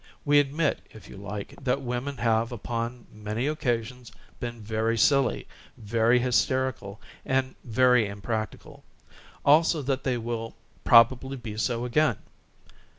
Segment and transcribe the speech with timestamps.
[0.25, 6.17] We admit, if you like, that women have upon many occasions been very silly, very
[6.17, 8.83] hysterical and very im practical,
[9.45, 12.17] also that they will probably be so again.